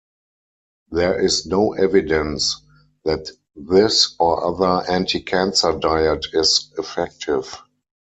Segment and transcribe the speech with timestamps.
[0.89, 2.59] There is no evidence
[3.05, 7.55] that this or other "anti-cancer" diet is effective.